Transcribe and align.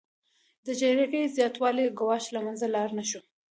د 0.65 0.67
جګړې 0.81 1.05
د 1.23 1.31
زیاتوالي 1.37 1.83
ګواښ 1.99 2.25
له 2.35 2.39
منځه 2.45 2.67
لاړ 2.75 2.89
نشو 2.99 3.21